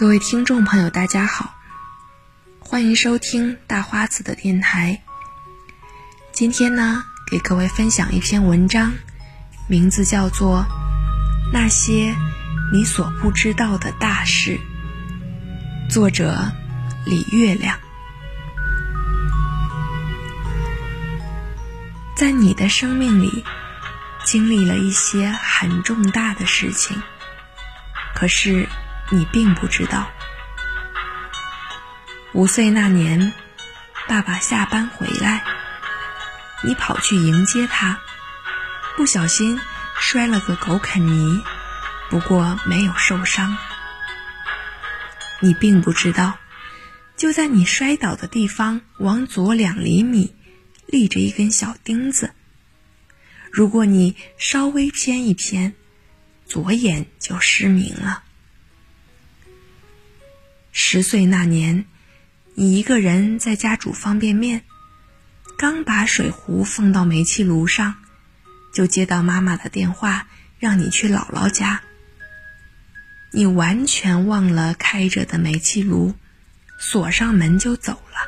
[0.00, 1.54] 各位听众朋友，大家好，
[2.58, 5.02] 欢迎收听大花子的电台。
[6.32, 8.94] 今天呢，给各位分享一篇文章，
[9.68, 10.60] 名字叫做
[11.52, 12.16] 《那些
[12.72, 14.58] 你所不知道的大事》，
[15.92, 16.50] 作者
[17.04, 17.78] 李月亮。
[22.16, 23.44] 在你的生命里，
[24.24, 27.02] 经历了一些很重大的事情，
[28.14, 28.66] 可是。
[29.12, 30.08] 你并不知道，
[32.32, 33.32] 五岁那年，
[34.06, 35.42] 爸爸下班回来，
[36.62, 37.98] 你跑去迎接他，
[38.96, 39.58] 不小心
[39.98, 41.42] 摔了个狗啃泥，
[42.08, 43.56] 不过没有受伤。
[45.40, 46.38] 你并不知道，
[47.16, 50.36] 就在你摔倒的地方往左两厘米，
[50.86, 52.32] 立着一根小钉子。
[53.50, 55.74] 如果你稍微偏一偏，
[56.46, 58.22] 左眼就失明了。
[60.82, 61.84] 十岁那年，
[62.54, 64.62] 你一个人在家煮方便面，
[65.58, 67.96] 刚把水壶放到煤气炉上，
[68.72, 70.26] 就接到妈妈的电话，
[70.58, 71.82] 让你去姥姥家。
[73.30, 76.14] 你完全忘了开着的煤气炉，
[76.78, 78.18] 锁上门就走了。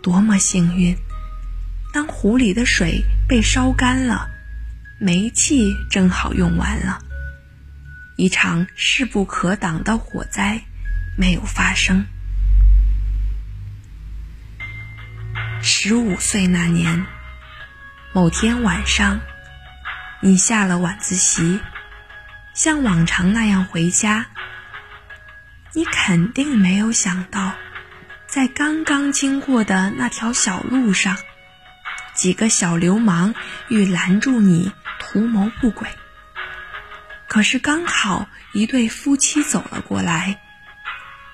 [0.00, 0.96] 多么幸运！
[1.92, 4.30] 当壶里的水被烧干了，
[5.00, 7.02] 煤气正好用完了。
[8.20, 10.60] 一场势不可挡的火灾
[11.16, 12.04] 没有发生。
[15.62, 17.06] 十五岁那年，
[18.12, 19.20] 某天晚上，
[20.20, 21.60] 你下了晚自习，
[22.52, 24.26] 像往常那样回家。
[25.72, 27.54] 你肯定没有想到，
[28.26, 31.16] 在刚刚经过的那条小路上，
[32.12, 33.34] 几个小流氓
[33.68, 35.88] 欲拦住你，图谋不轨。
[37.30, 40.40] 可是刚好一对夫妻走了过来，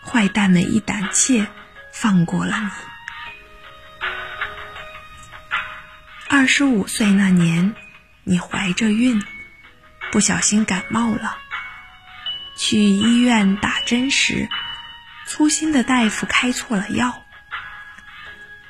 [0.05, 1.47] 坏蛋们一胆怯，
[1.91, 2.71] 放过了你。
[6.29, 7.75] 二十五岁那年，
[8.25, 9.25] 你怀着孕，
[10.13, 11.39] 不小心感冒了，
[12.59, 14.51] 去医院打针时，
[15.27, 17.25] 粗心的大夫开错了药。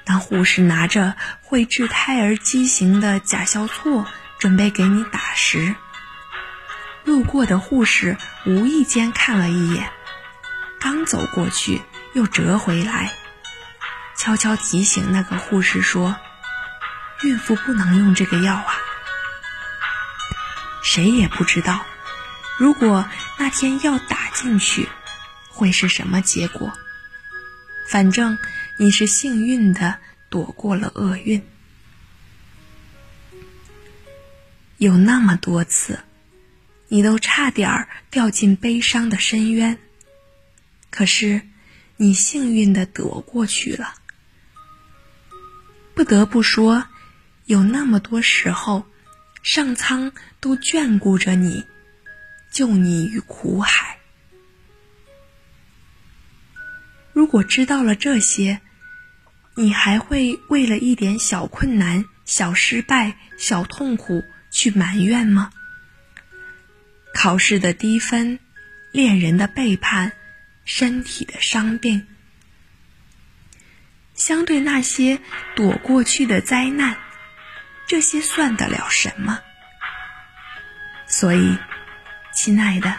[0.04, 4.06] 当护士拿着会致胎儿畸形的甲硝唑
[4.38, 5.74] 准备给你打时，
[7.06, 9.92] 路过的护士无意间看了一眼，
[10.80, 11.80] 刚走过去
[12.14, 13.14] 又折回来，
[14.16, 16.16] 悄悄提醒那个护士说
[17.22, 18.74] ：“孕妇不能用这个药啊。”
[20.82, 21.86] 谁也不知道，
[22.58, 24.88] 如果那天药打进去，
[25.48, 26.72] 会是什么结果。
[27.88, 28.36] 反正
[28.78, 31.46] 你是幸运的，躲过了厄运。
[34.78, 36.00] 有那么多次。
[36.96, 39.76] 你都差点掉进悲伤的深渊，
[40.88, 41.42] 可是
[41.98, 43.96] 你幸运的躲过去了。
[45.94, 46.86] 不得不说，
[47.44, 48.86] 有那么多时候，
[49.42, 51.66] 上苍都眷顾着你，
[52.50, 53.98] 救你于苦海。
[57.12, 58.62] 如果知道了这些，
[59.54, 65.50] 你还会为了一点小困难、小失败、小痛苦去埋怨吗？
[67.16, 68.38] 考试的低分，
[68.92, 70.12] 恋人的背叛，
[70.66, 72.06] 身体的伤病，
[74.14, 75.18] 相对那些
[75.54, 76.98] 躲过去的灾难，
[77.86, 79.40] 这些算得了什么？
[81.06, 81.56] 所以，
[82.34, 82.94] 亲爱的，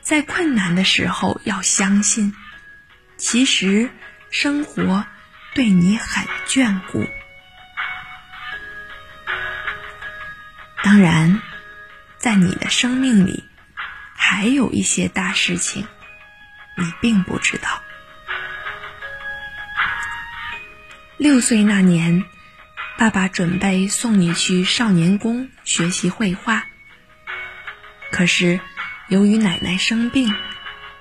[0.00, 2.34] 在困难的时候要相信，
[3.18, 3.90] 其实
[4.30, 5.04] 生活
[5.52, 7.06] 对你很眷顾。
[10.82, 11.42] 当然。
[12.22, 13.42] 在你的生命里，
[14.14, 15.88] 还有一些大事情，
[16.76, 17.82] 你并不知道。
[21.16, 22.22] 六岁那年，
[22.96, 26.66] 爸爸准备送你去少年宫学习绘画，
[28.12, 28.60] 可是
[29.08, 30.32] 由于奶奶生病，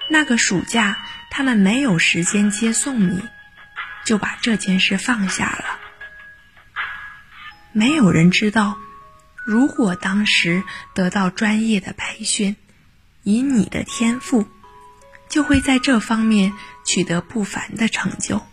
[0.09, 3.21] 那个暑假他们没有时间接送你，
[4.05, 5.79] 就把这件事放下了。
[7.73, 8.75] 没有人知道。
[9.43, 12.55] 如果当时得到专业的培训，
[13.23, 14.47] 以你的天赋，
[15.29, 16.53] 就会在这方面
[16.85, 18.45] 取得不凡的成就。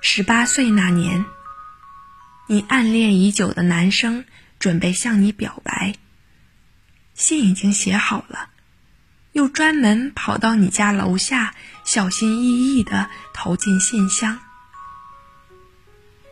[0.00, 1.26] 十八岁那年，
[2.46, 4.24] 你暗恋已久的男生
[4.58, 5.96] 准备向你表白，
[7.14, 8.48] 信已经写好了，
[9.32, 11.54] 又专门跑到你家楼下，
[11.84, 14.40] 小心翼翼地投进信箱。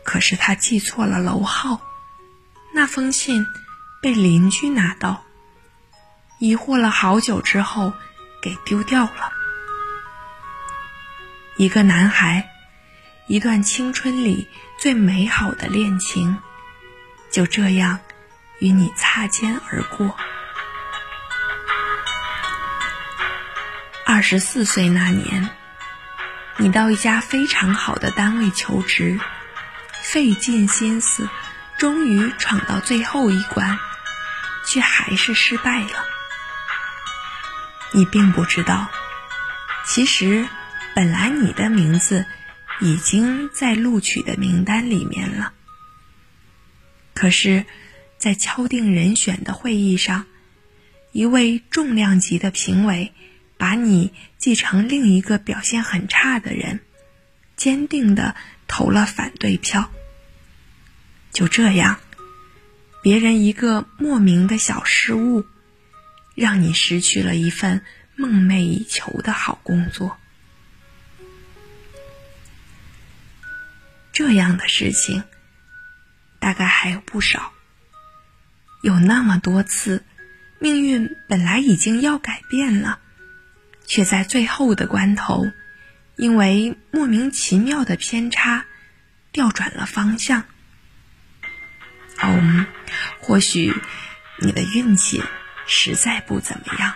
[0.07, 1.81] 可是他记错了楼号，
[2.73, 3.45] 那封信
[4.01, 5.25] 被邻居拿到，
[6.39, 7.91] 疑惑了好久之后
[8.41, 9.33] 给丢掉了。
[11.57, 12.49] 一个男孩，
[13.27, 14.47] 一段青春里
[14.79, 16.37] 最美好的恋情，
[17.29, 17.99] 就这样
[18.59, 20.15] 与你擦肩而过。
[24.05, 25.49] 二十四岁那年，
[26.55, 29.19] 你到一家非常好的单位求职，
[30.11, 31.29] 费尽心思，
[31.77, 33.77] 终于闯到最后一关，
[34.65, 36.05] 却还是失败了。
[37.91, 38.89] 你并不知道，
[39.85, 40.47] 其实。
[40.95, 42.25] 本来你的名字
[42.79, 45.53] 已经在录取的名单里面了，
[47.13, 47.65] 可是，
[48.17, 50.25] 在敲定人选的会议上，
[51.11, 53.13] 一位重量级的评委
[53.59, 56.79] 把你记成另一个表现很差的人，
[57.55, 58.35] 坚定的
[58.67, 59.91] 投了反对票。
[61.31, 61.99] 就这样，
[63.01, 65.45] 别人一个莫名的小失误，
[66.35, 67.83] 让你失去了一份
[68.15, 70.17] 梦寐以求的好工作。
[74.11, 75.23] 这样的事情，
[76.39, 77.53] 大概还有不少。
[78.81, 80.03] 有那么多次，
[80.59, 82.99] 命运本来已经要改变了，
[83.85, 85.45] 却在最后的关头，
[86.17, 88.65] 因为莫名其妙的偏差，
[89.31, 90.43] 调转了方向。
[92.19, 92.65] 哦，
[93.19, 93.73] 或许
[94.39, 95.23] 你的运气
[95.67, 96.95] 实在不怎么样。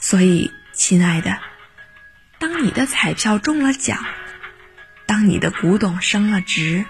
[0.00, 1.38] 所以，亲爱的。
[2.40, 4.04] 当你的彩票中了奖，
[5.06, 6.84] 当你的古董升了值，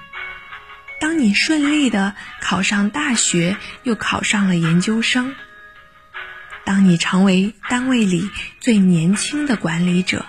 [0.98, 5.36] 当你顺利的考上大学，又考上了研究生，
[6.64, 8.30] 当你成为单位里
[8.60, 10.26] 最年轻的管理者，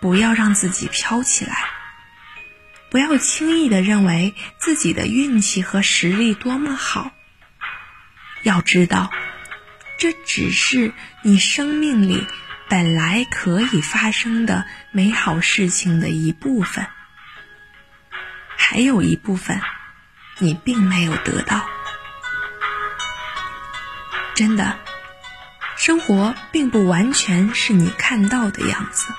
[0.00, 1.56] 不要让自己飘起来，
[2.90, 7.12] 不要轻易的认为自己的运气和实力多么好。
[8.42, 9.10] 要知道，
[9.98, 10.92] 这只是
[11.22, 12.26] 你生命里。
[12.68, 16.86] 本来可以发生的美好事情的一部分，
[18.56, 19.60] 还有一部分
[20.38, 21.68] 你并没有得到。
[24.34, 24.78] 真的，
[25.76, 29.12] 生活并不完全是你看到的样子。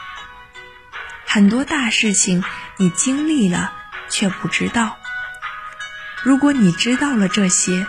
[1.26, 2.44] 很多大事情
[2.78, 3.74] 你经历了
[4.10, 4.98] 却不知道。
[6.24, 7.88] 如果你知道了这些，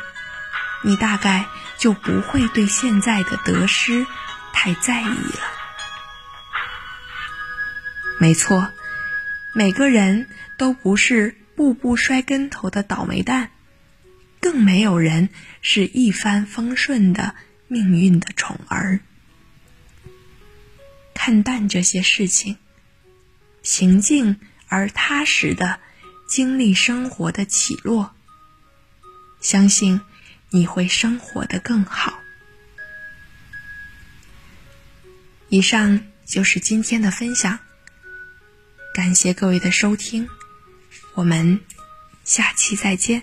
[0.83, 1.47] 你大概
[1.79, 4.07] 就不会对现在的得失。
[4.55, 5.41] 太在意了。
[8.21, 8.71] 没错，
[9.55, 13.51] 每个人都不是步步摔跟头的倒霉蛋，
[14.43, 15.31] 更没有人
[15.63, 17.37] 是一帆风顺的
[17.69, 18.99] 命运的宠儿。
[21.15, 22.59] 看淡这些事情，
[23.63, 25.79] 平静而踏实的
[26.27, 28.13] 经历生活的起落，
[29.41, 30.01] 相信
[30.51, 32.19] 你会生活的更好。
[35.49, 37.61] 以上就是今天的分享，
[38.93, 40.29] 感谢各位的收听，
[41.15, 41.61] 我们
[42.25, 43.23] 下期再见。